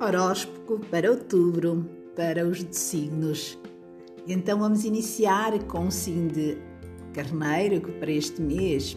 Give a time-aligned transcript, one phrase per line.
[0.00, 3.58] Horóscopo para outubro, para os signos.
[4.28, 6.56] Então vamos iniciar com o signo de
[7.12, 8.96] Carneiro, que para este mês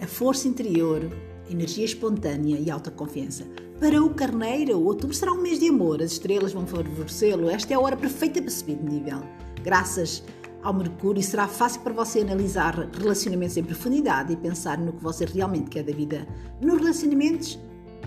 [0.00, 1.02] a força interior,
[1.50, 3.44] energia espontânea e alta confiança.
[3.78, 7.50] Para o Carneiro, outubro será um mês de amor, as estrelas vão favorecê-lo.
[7.50, 9.20] Esta é a hora perfeita para subir de nível.
[9.62, 10.24] Graças
[10.62, 15.26] ao Mercúrio, será fácil para você analisar relacionamentos em profundidade e pensar no que você
[15.26, 16.26] realmente quer da vida.
[16.58, 17.58] Nos relacionamentos,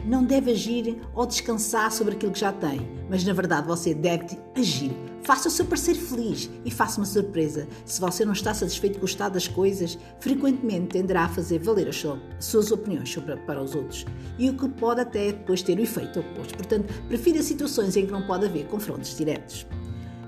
[0.05, 4.37] não deve agir ou descansar sobre aquilo que já tem, mas na verdade você deve
[4.55, 4.91] agir.
[5.23, 7.67] Faça o seu parceiro feliz e faça uma surpresa.
[7.85, 11.87] Se você não está satisfeito com o estado das coisas, frequentemente tenderá a fazer valer
[11.87, 12.03] as
[12.39, 14.05] suas opiniões para os outros
[14.39, 16.55] e o que pode até depois ter o efeito oposto.
[16.55, 19.67] Portanto, prefira situações em que não pode haver confrontos diretos.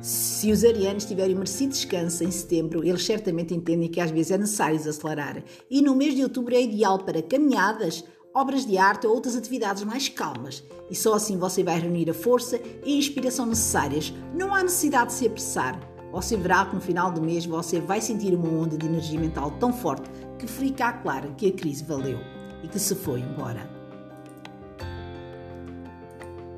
[0.03, 4.38] Se os arianos tiverem merecido descanso em setembro, eles certamente entendem que às vezes é
[4.38, 5.42] necessário acelerar.
[5.72, 8.03] E no mês de outubro é ideal para caminhadas
[8.34, 12.14] obras de arte ou outras atividades mais calmas, e só assim você vai reunir a
[12.14, 14.14] força e a inspiração necessárias.
[14.34, 15.80] Não há necessidade de se apressar.
[16.12, 19.52] Você verá que no final do mês você vai sentir uma onda de energia mental
[19.59, 22.20] tão forte que fica claro que a crise valeu
[22.64, 23.70] e que se foi embora.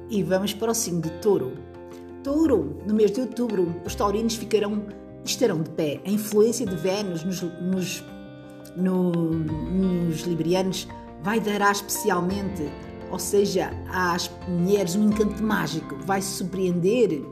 [0.09, 1.53] E vamos para o signo de Touro.
[2.23, 4.85] Touro, no mês de outubro, os taurinos ficarão,
[5.23, 6.01] estarão de pé.
[6.05, 8.03] A influência de Vênus nos, nos,
[8.75, 10.87] no, nos librianos
[11.21, 12.69] vai dar especialmente,
[13.11, 17.23] ou seja, às mulheres um encanto mágico, vai surpreender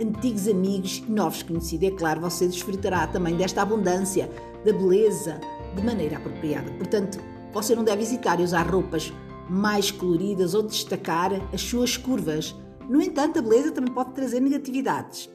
[0.00, 1.88] antigos amigos e novos conhecidos.
[1.88, 4.30] É claro, você desfrutará também desta abundância,
[4.64, 5.40] da beleza,
[5.74, 6.70] de maneira apropriada.
[6.72, 7.18] Portanto,
[7.52, 9.12] você não deve hesitar em usar roupas
[9.48, 12.54] mais coloridas ou destacar as suas curvas.
[12.88, 15.30] No entanto, a beleza também pode trazer negatividades.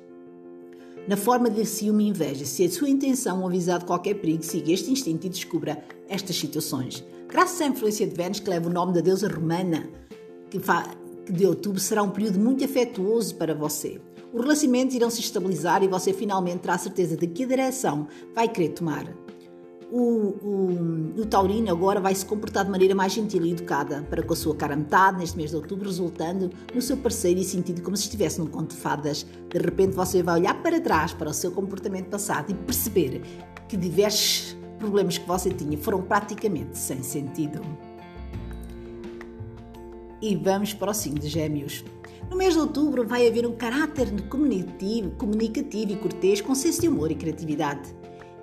[1.07, 4.43] Na forma de ciúme e inveja, se a sua intenção ou avisar de qualquer perigo,
[4.43, 7.03] siga este instinto e descubra estas situações.
[7.31, 9.87] Graças à influência de Vênus, que leva o nome da deusa romana,
[10.49, 10.59] que,
[11.25, 14.01] que de outubro será um período muito afetuoso para você.
[14.33, 18.05] Os relacionamentos irão se estabilizar e você finalmente terá certeza de que direção
[18.35, 19.05] vai querer tomar.
[19.89, 24.23] O, o, o, taurino agora vai se comportar de maneira mais gentil e educada para
[24.23, 27.81] com a sua cara metade neste mês de outubro, resultando no seu parceiro e sentido
[27.81, 29.25] como se estivesse num conto de fadas.
[29.49, 33.21] De repente você vai olhar para trás para o seu comportamento passado e perceber
[33.69, 37.61] que diversos problemas que você tinha foram praticamente sem sentido.
[40.21, 41.85] E vamos para o signo de Gêmeos.
[42.29, 46.87] No mês de outubro vai haver um caráter comunicativo, comunicativo e cortês com senso de
[46.87, 47.95] humor e criatividade.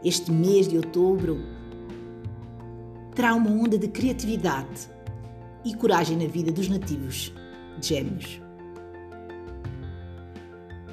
[0.05, 1.39] Este mês de outubro
[3.15, 4.89] terá uma onda de criatividade
[5.65, 7.33] e coragem na vida dos nativos
[7.81, 8.41] de Gêmeos.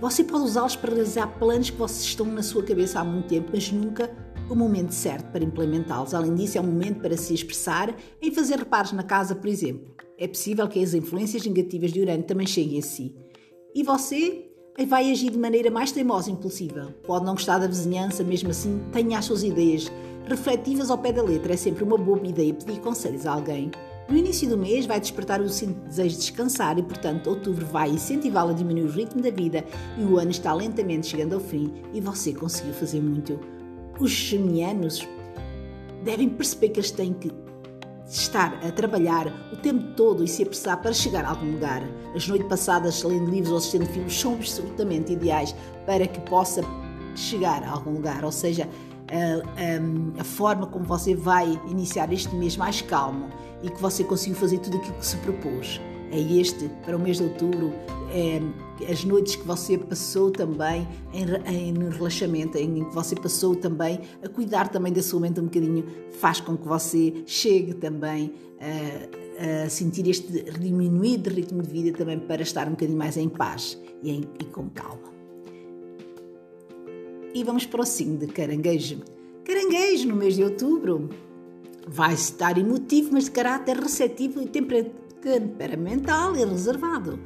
[0.02, 3.50] Você pode usá-los para realizar planos que vocês estão na sua cabeça há muito tempo,
[3.54, 4.10] mas nunca
[4.50, 6.14] o momento certo para implementá-los.
[6.14, 9.96] Além disso, é um momento para se expressar em fazer reparos na casa, por exemplo.
[10.18, 13.14] É possível que as influências negativas de Urano também cheguem a si.
[13.74, 14.50] E você
[14.88, 16.96] vai agir de maneira mais teimosa e impulsiva.
[17.06, 19.92] Pode não gostar da vizinhança, mesmo assim, tenha as suas ideias
[20.26, 21.54] refletivas ao pé da letra.
[21.54, 23.72] É sempre uma boa ideia pedir conselhos a alguém.
[24.08, 28.52] No início do mês vai despertar o desejo de descansar e, portanto, outubro vai incentivá-la
[28.52, 29.66] a diminuir o ritmo da vida
[29.98, 33.40] e o ano está lentamente chegando ao fim e você conseguiu fazer muito
[34.00, 35.08] os gemianos
[36.04, 37.32] devem perceber que eles têm que
[38.08, 41.82] estar a trabalhar o tempo todo e se apressar para chegar a algum lugar.
[42.16, 46.62] As noites passadas lendo livros ou assistindo filmes são absolutamente ideais para que possa
[47.16, 48.70] chegar a algum lugar, ou seja,
[49.10, 53.30] a, a, a, forma como você vai iniciar este mês mais calmo
[53.64, 55.80] e que você conseguiu fazer tudo aquilo que se propôs.
[56.12, 57.74] É este, para o mês de outubro,
[58.12, 58.42] é,
[58.90, 64.30] as noites que você passou também em, em relaxamento, em que você passou também a
[64.30, 69.70] cuidar também da sua mente um bocadinho, faz com que você chegue também a, a
[69.70, 74.12] sentir este diminuído ritmo de vida também para estar um bocadinho mais em paz e,
[74.12, 75.16] em, e com calma.
[77.34, 79.02] E vamos para o signo de caranguejo.
[79.44, 81.10] Caranguejo, no mês de outubro,
[81.88, 84.48] vai estar emotivo, mas de caráter receptivo e
[85.26, 87.20] temperamental e reservado.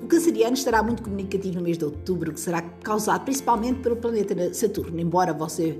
[0.00, 4.54] O canceriano estará muito comunicativo no mês de outubro, que será causado principalmente pelo planeta
[4.54, 5.00] Saturno.
[5.00, 5.76] Embora você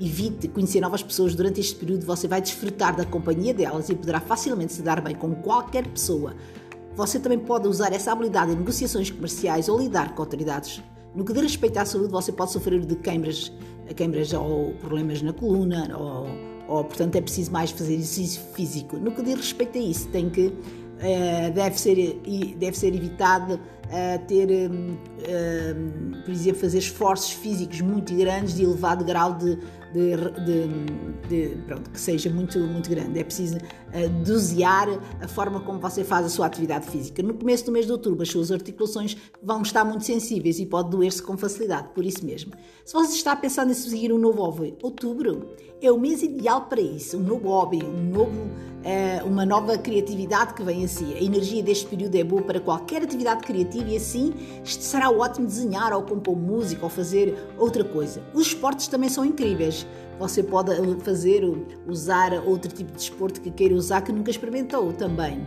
[0.00, 4.20] evite conhecer novas pessoas durante este período, você vai desfrutar da companhia delas e poderá
[4.20, 6.36] facilmente se dar bem com qualquer pessoa.
[6.94, 10.80] Você também pode usar essa habilidade em negociações comerciais ou lidar com autoridades.
[11.12, 13.52] No que diz respeito à saúde, você pode sofrer de queimbras,
[13.96, 16.28] queimbras ou problemas na coluna, ou,
[16.68, 18.96] ou portanto é preciso mais fazer exercício físico.
[18.96, 20.52] No que diz respeito a isso, tem que
[21.00, 22.20] eh, deve, ser,
[22.56, 24.96] deve ser evitado uh, ter, um,
[26.24, 29.56] por exemplo, fazer esforços físicos muito grandes de elevado grau de,
[29.92, 33.18] de, de, de, pronto, que seja muito, muito grande.
[33.18, 33.60] É preciso uh,
[34.22, 34.88] dosear
[35.20, 37.22] a forma como você faz a sua atividade física.
[37.22, 40.90] No começo do mês de outubro, as suas articulações vão estar muito sensíveis e pode
[40.90, 42.52] doer-se com facilidade, por isso mesmo.
[42.84, 45.48] Se você está pensando em seguir um novo hobby, outubro
[45.80, 47.16] é o mês ideal para isso.
[47.16, 51.14] Um novo hobby, um novo, uh, uma nova criatividade que vem assim.
[51.14, 54.32] A energia deste período é boa para qualquer atividade criativa e assim
[54.64, 58.22] será ótimo desenhar ou compor música ou fazer outra coisa.
[58.32, 59.86] Os esportes também são incríveis.
[60.18, 60.70] Você pode
[61.00, 61.42] fazer,
[61.88, 65.46] usar outro tipo de desporto que queira usar que nunca experimentou também.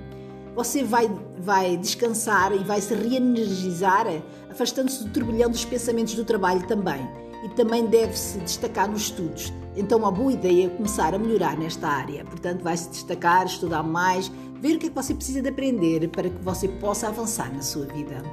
[0.56, 4.08] Você vai, vai descansar e vai se reenergizar,
[4.50, 7.08] afastando-se do turbilhão dos pensamentos do trabalho também.
[7.44, 9.54] E também deve-se destacar nos estudos.
[9.76, 12.26] Então, uma boa ideia é começar a melhorar nesta área.
[12.26, 16.10] Portanto, vai se destacar, estudar mais, ver o que é que você precisa de aprender
[16.10, 18.24] para que você possa avançar na sua vida.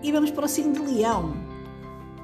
[0.00, 1.47] E vamos para o signo de Leão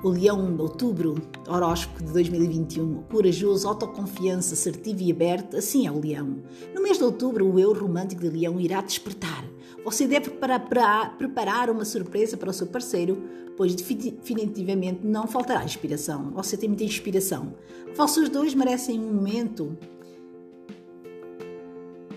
[0.04, 1.14] o Leão de Outubro,
[1.48, 6.42] horóscopo de 2021, corajoso, autoconfiança, assertivo e aberto, assim é o Leão.
[6.74, 9.44] No mês de Outubro, o eu romântico de Leão irá despertar.
[9.82, 13.22] Você deve preparar uma surpresa para o seu parceiro,
[13.56, 16.32] pois definitivamente não faltará inspiração.
[16.32, 17.54] Você tem muita inspiração.
[17.96, 19.74] Vocês dois merecem um momento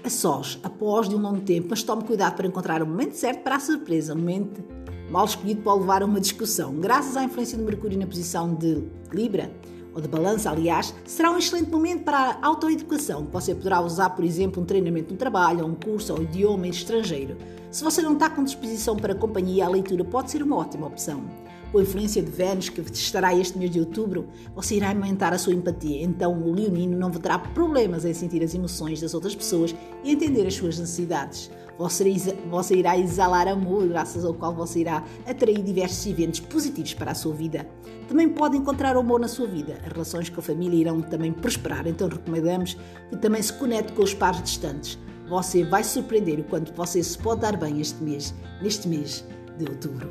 [0.04, 3.44] a sós, após de um longo tempo, mas tome cuidado para encontrar o momento certo
[3.44, 4.77] para a surpresa, momento
[5.10, 6.76] mal escolhido pode levar a uma discussão.
[6.76, 9.52] Graças à influência de Mercúrio na posição de Libra,
[9.94, 14.24] ou de balança, aliás, será um excelente momento para a autoeducação, você poderá usar, por
[14.24, 17.36] exemplo, um treinamento no trabalho, ou um curso ou idioma estrangeiro.
[17.70, 21.24] Se você não está com disposição para companhia, a leitura pode ser uma ótima opção.
[21.72, 25.38] Com a influência de Vênus, que estará este mês de outubro, você irá aumentar a
[25.38, 26.02] sua empatia.
[26.02, 30.48] Então, o leonino não terá problemas em sentir as emoções das outras pessoas e entender
[30.48, 31.52] as suas necessidades.
[31.78, 32.16] Você,
[32.50, 37.16] você irá exalar amor, graças ao qual você irá atrair diversos eventos positivos para a
[37.16, 37.70] sua vida.
[38.08, 39.78] Também pode encontrar amor na sua vida.
[39.86, 42.78] As relações com a família irão também prosperar, então recomendamos
[43.10, 44.98] que também se conecte com os pares distantes.
[45.28, 49.26] Você vai surpreender o quanto você se pode dar bem este mês, neste mês
[49.58, 50.10] de outubro.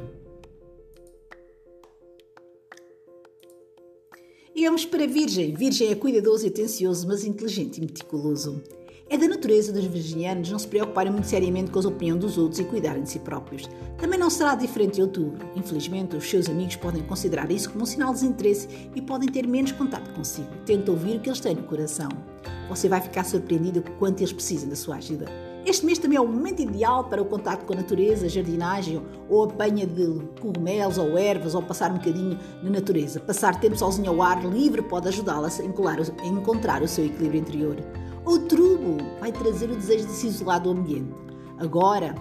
[4.54, 5.54] E vamos para a Virgem.
[5.54, 8.62] Virgem é cuidadoso e atencioso, mas inteligente e meticuloso.
[9.08, 12.58] É da natureza dos virginianos não se preocuparem muito seriamente com as opiniões dos outros
[12.58, 13.70] e cuidarem de si próprios.
[13.98, 15.46] Também não será diferente em outubro.
[15.54, 19.46] Infelizmente, os seus amigos podem considerar isso como um sinal de desinteresse e podem ter
[19.46, 20.48] menos contato consigo.
[20.64, 22.08] Tente ouvir o que eles têm no coração.
[22.68, 25.26] Você vai ficar surpreendido com quanto eles precisam da sua ajuda.
[25.64, 29.44] Este mês também é o momento ideal para o contato com a natureza, jardinagem ou
[29.44, 33.18] apanha de cogumelos ou ervas ou passar um bocadinho na natureza.
[33.18, 37.76] Passar tempo sozinho ao ar livre pode ajudá-la a encontrar o seu equilíbrio interior.
[38.24, 41.12] Outubro vai trazer o desejo de se isolar do ambiente.
[41.58, 42.14] Agora,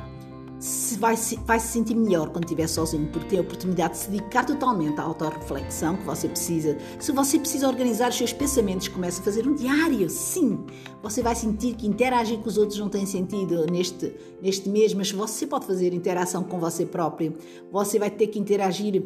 [0.60, 4.00] se vai, se, vai se sentir melhor quando estiver sozinho, porque tem a oportunidade de
[4.00, 6.78] se dedicar totalmente à autorreflexão que você precisa.
[7.00, 10.10] Se você precisa organizar os seus pensamentos, comece a fazer um diário.
[10.10, 10.66] Sim,
[11.04, 15.12] você vai sentir que interagir com os outros não tem sentido neste, neste mês, mas
[15.12, 17.34] você pode fazer interação com você próprio.
[17.72, 19.04] Você vai ter que interagir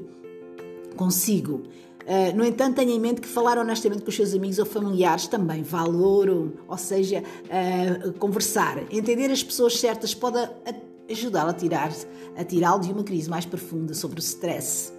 [0.96, 1.64] consigo.
[2.10, 5.28] Uh, no entanto, tenha em mente que falar honestamente com os seus amigos ou familiares
[5.28, 8.82] também vale ouro, ou seja, uh, conversar.
[8.92, 10.40] Entender as pessoas certas pode
[11.10, 11.92] ajudá-lo a tirar
[12.38, 14.99] a tirá-lo de uma crise mais profunda sobre o stress.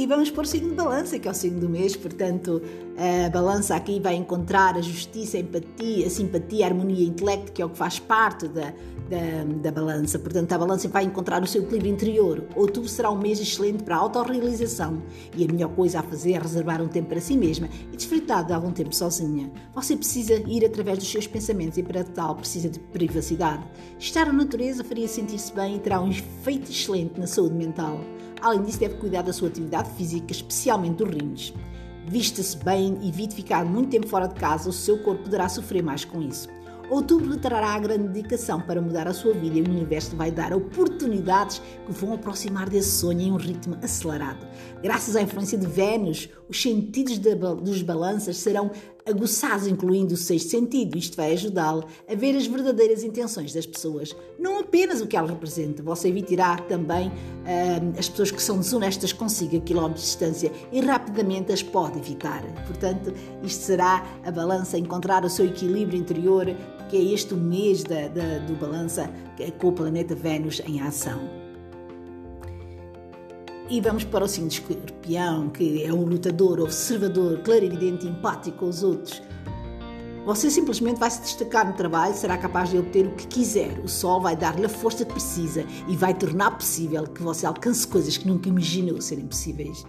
[0.00, 2.62] E vamos para o signo de balança, que é o signo do mês, portanto,
[2.96, 7.52] a balança aqui vai encontrar a justiça, a empatia, a simpatia, a harmonia, o intelecto,
[7.52, 8.72] que é o que faz parte da,
[9.10, 10.18] da, da balança.
[10.18, 12.42] Portanto, a balança vai encontrar o seu equilíbrio interior.
[12.56, 15.02] Outubro será um mês excelente para a autorrealização
[15.36, 18.46] e a melhor coisa a fazer é reservar um tempo para si mesma e desfrutar
[18.46, 19.52] de algum tempo sozinha.
[19.74, 23.64] Você precisa ir através dos seus pensamentos e para tal precisa de privacidade.
[23.98, 28.00] Estar na natureza faria sentir-se bem e terá um efeito excelente na saúde mental.
[28.40, 31.54] Além disso, deve cuidar da sua atividade física, especialmente dos rins.
[32.06, 36.04] Vista-se bem, evite ficar muito tempo fora de casa, o seu corpo poderá sofrer mais
[36.04, 36.48] com isso.
[36.90, 40.32] Outubro lhe trará a grande dedicação para mudar a sua vida e o universo vai
[40.32, 44.44] dar oportunidades que vão aproximar desse sonho em um ritmo acelerado.
[44.82, 48.72] Graças à influência de Vênus, os sentidos dos balanças serão
[49.06, 50.96] aguçados, incluindo o sexto sentido.
[50.96, 55.30] Isto vai ajudá-lo a ver as verdadeiras intenções das pessoas, não apenas o que elas
[55.30, 55.84] representam.
[55.84, 60.80] Você evitará também uh, as pessoas que são desonestas consigo a quilómetros de distância e
[60.80, 62.42] rapidamente as pode evitar.
[62.66, 66.46] Portanto, isto será a balança encontrar o seu equilíbrio interior,
[66.88, 69.10] que é este mês da, da, do balança
[69.58, 71.39] com o planeta Vênus em ação.
[73.70, 78.82] E vamos para o signo escorpião, que é um lutador, observador, clarividente, empático com os
[78.82, 79.22] outros.
[80.26, 83.78] Você simplesmente vai se destacar no trabalho, será capaz de obter o que quiser.
[83.78, 87.86] O sol vai dar-lhe a força que precisa e vai tornar possível que você alcance
[87.86, 89.84] coisas que nunca imaginou serem possíveis.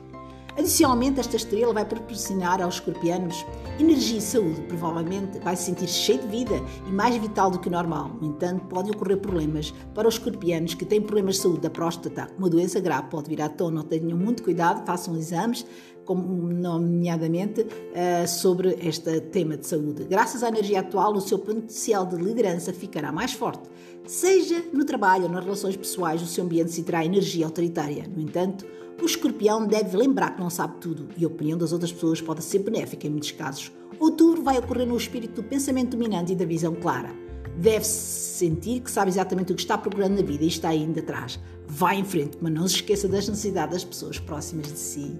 [0.57, 3.45] Adicionalmente, esta estrela vai proporcionar aos escorpianos
[3.79, 4.61] energia e saúde.
[4.61, 8.11] Provavelmente vai se sentir cheio de vida e mais vital do que o normal.
[8.21, 12.27] No entanto, podem ocorrer problemas para os escorpianos que têm problemas de saúde da próstata.
[12.37, 13.83] Uma doença grave pode vir à tona.
[13.83, 15.65] Tenham muito cuidado, façam exames,
[16.09, 20.03] nomeadamente uh, sobre este tema de saúde.
[20.05, 23.69] Graças à energia atual, o seu potencial de liderança ficará mais forte.
[24.05, 28.05] Seja no trabalho ou nas relações pessoais, o seu ambiente se terá energia autoritária.
[28.13, 28.65] No entanto,
[29.01, 32.43] o escorpião deve lembrar que não sabe tudo e a opinião das outras pessoas pode
[32.43, 33.71] ser benéfica em muitos casos.
[33.99, 37.09] Outubro vai ocorrer no espírito do pensamento dominante e da visão clara.
[37.57, 41.39] Deve-se sentir que sabe exatamente o que está procurando na vida e está ainda atrás.
[41.67, 45.19] Vá em frente, mas não se esqueça das necessidades das pessoas próximas de si.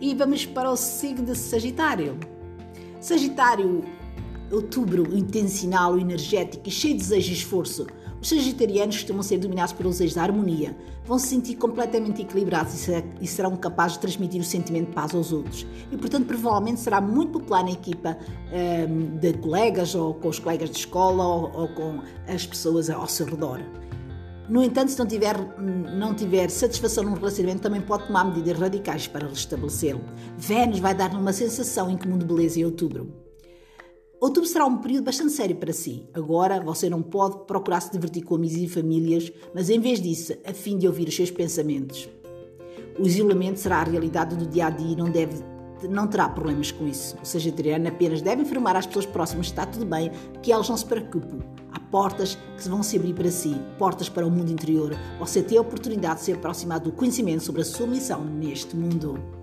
[0.00, 2.18] E vamos para o signo de Sagitário.
[3.00, 3.84] Sagitário,
[4.52, 7.86] outubro intencional, energético e cheio de desejo e esforço.
[8.20, 12.88] Os sagitarianos costumam ser dominados pelo desejo da harmonia, vão se sentir completamente equilibrados
[13.20, 15.66] e serão capazes de transmitir o sentimento de paz aos outros.
[15.90, 18.16] E, portanto, provavelmente será muito popular na equipa
[18.88, 23.08] um, de colegas, ou com os colegas de escola, ou, ou com as pessoas ao
[23.08, 23.60] seu redor.
[24.48, 29.08] No entanto, se não tiver, não tiver satisfação num relacionamento, também pode tomar medidas radicais
[29.08, 30.02] para restabelecê-lo.
[30.38, 33.21] Vênus vai dar-lhe uma sensação incomum de beleza em outubro.
[34.22, 36.08] Outubro será um período bastante sério para si.
[36.14, 40.32] Agora você não pode procurar se divertir com amigos e famílias, mas em vez disso,
[40.46, 42.08] a fim de ouvir os seus pensamentos.
[43.00, 45.42] O isolamento será a realidade do dia a dia e não, deve,
[45.90, 47.16] não terá problemas com isso.
[47.20, 50.76] O sagitariano apenas deve informar às pessoas próximas que está tudo bem, que elas não
[50.76, 51.40] se preocupem.
[51.72, 54.96] Há portas que vão se abrir para si, portas para o mundo interior.
[55.18, 59.41] Você tem a oportunidade de se aproximar do conhecimento sobre a sua missão neste mundo.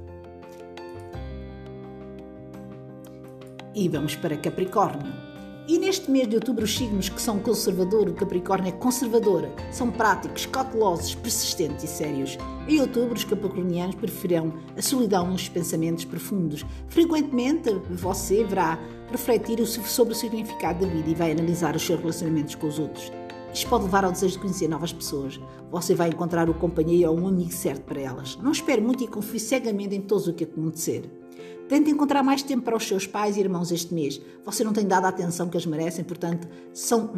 [3.76, 5.30] E vamos para Capricórnio.
[5.68, 9.92] E neste mês de outubro, os signos que são conservador, o Capricórnio é conservadora, são
[9.92, 12.36] práticos, cautelosos, persistentes e sérios.
[12.68, 16.66] Em outubro, os capricornianos preferirão a solidão nos pensamentos profundos.
[16.88, 18.80] Frequentemente, você verá
[19.12, 23.12] refletir sobre o significado da vida e vai analisar os seus relacionamentos com os outros.
[23.54, 25.40] Isto pode levar ao desejo de conhecer novas pessoas.
[25.72, 28.38] Você vai encontrar o companheiro ou um amigo certo para elas.
[28.38, 31.29] Não espere muito e confie cegamente em todos o que acontecer.
[31.68, 34.20] Tente encontrar mais tempo para os seus pais e irmãos este mês.
[34.46, 37.14] Você não tem dado a atenção que eles merecem, portanto, são,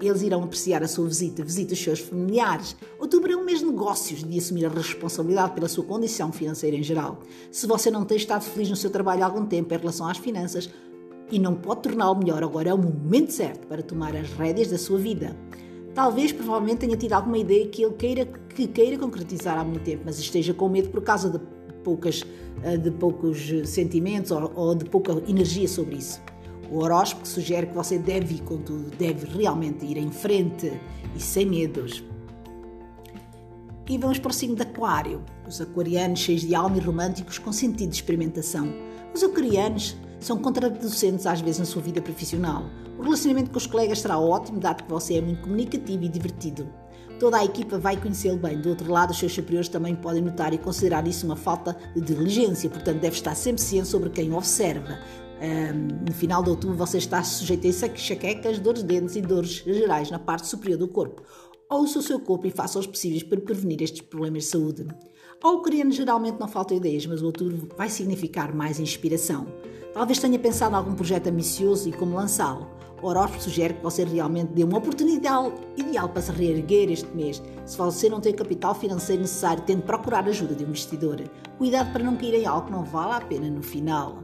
[0.00, 1.42] eles irão apreciar a sua visita.
[1.42, 2.76] Visite os seus familiares.
[2.98, 6.82] Outubro é um mês de negócios, de assumir a responsabilidade pela sua condição financeira em
[6.82, 7.18] geral.
[7.50, 10.18] Se você não tem estado feliz no seu trabalho há algum tempo em relação às
[10.18, 10.70] finanças
[11.30, 14.78] e não pode torná-lo melhor, agora é o momento certo para tomar as rédeas da
[14.78, 15.36] sua vida.
[15.98, 20.04] Talvez, provavelmente, tenha tido alguma ideia que ele queira, que queira concretizar há muito tempo,
[20.06, 21.40] mas esteja com medo por causa de
[21.78, 22.24] poucas,
[22.62, 26.20] eh, de poucos sentimentos ou, de pouca energia sobre isso.
[26.70, 28.42] O horóscopo sugere que você deve ir
[28.98, 30.72] deve realmente ir em frente
[31.16, 32.04] e sem medos.
[33.88, 35.22] E vamos para o signo de Aquário.
[35.48, 38.70] Os aquarianos cheios de alma e românticos com sentido de experimentação.
[39.14, 42.64] Os aquarianos são contraproducentes às vezes na sua vida profissional.
[42.98, 46.68] O relacionamento com os colegas será ótimo, dado que você é muito comunicativo e divertido.
[47.18, 48.60] Toda a equipa vai conhecê-lo bem.
[48.60, 52.00] Do outro lado, os seus superiores também podem notar e considerar isso uma falta de
[52.00, 54.98] diligência, portanto, deve estar sempre ciente sobre quem observa.
[55.40, 59.62] Um, no final de outubro, você está sujeito a enxaquecas, dores de dentes e dores
[59.64, 61.22] gerais na parte superior do corpo.
[61.68, 64.86] Ouça o seu corpo e faça os possíveis para prevenir estes problemas de saúde.
[65.42, 69.46] Ao ucraniano geralmente não faltam ideias, mas o outubro vai significar mais inspiração.
[69.92, 72.68] Talvez tenha pensado em algum projeto ambicioso e como lançá-lo.
[73.00, 77.40] O horóscopo sugere que você realmente dê uma oportunidade ideal para se reerguer este mês.
[77.64, 81.22] Se você não tem o capital financeiro necessário, tente procurar ajuda de um investidor.
[81.58, 84.18] Cuidado para não cair em algo que não vale a pena no final.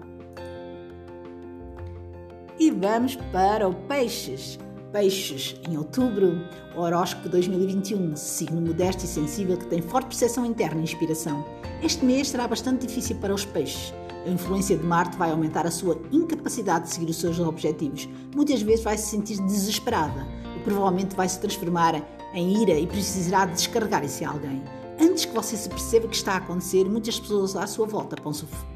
[2.58, 4.58] E vamos para o Peixes.
[4.92, 6.40] Peixes, em outubro,
[6.76, 11.44] o horóscopo 2021, signo modesto e sensível que tem forte percepção interna e inspiração.
[11.82, 13.92] Este mês será bastante difícil para os peixes.
[14.24, 18.08] A influência de Marte vai aumentar a sua incapacidade de seguir os seus objetivos.
[18.34, 20.26] Muitas vezes vai se sentir desesperada
[20.56, 22.02] e provavelmente vai se transformar
[22.32, 24.62] em ira e precisará de descarregar isso em alguém.
[25.00, 28.16] Antes que você se perceba que está a acontecer, muitas pessoas à sua volta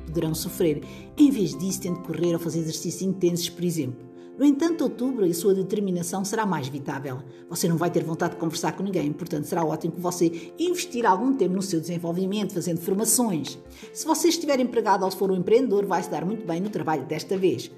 [0.06, 0.82] poderão sofrer.
[1.16, 4.07] Em vez disso, tente correr ou fazer exercícios intensos, por exemplo.
[4.38, 7.18] No entanto, outubro e sua determinação será mais vitável.
[7.50, 11.04] Você não vai ter vontade de conversar com ninguém, portanto será ótimo que você investir
[11.04, 13.58] algum tempo no seu desenvolvimento, fazendo formações.
[13.92, 16.70] Se você estiver empregado ou se for um empreendedor, vai se dar muito bem no
[16.70, 17.68] trabalho desta vez.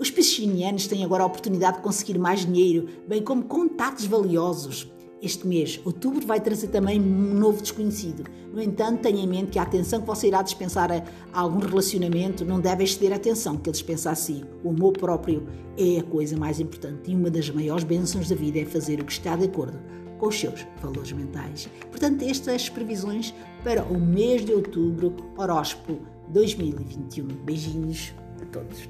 [0.00, 4.90] Os piscinianos têm agora a oportunidade de conseguir mais dinheiro, bem como contatos valiosos.
[5.22, 8.24] Este mês, outubro, vai trazer também um novo desconhecido.
[8.54, 11.02] No entanto, tenha em mente que a atenção que você irá dispensar a
[11.38, 14.42] algum relacionamento não deve exceder a atenção que ele dispensa a si.
[14.64, 15.46] O amor próprio
[15.76, 19.04] é a coisa mais importante e uma das maiores bênçãos da vida é fazer o
[19.04, 19.78] que está de acordo
[20.16, 21.68] com os seus valores mentais.
[21.90, 25.98] Portanto, estas previsões para o mês de outubro, horóscopo
[26.28, 27.26] 2021.
[27.44, 28.88] Beijinhos a todos.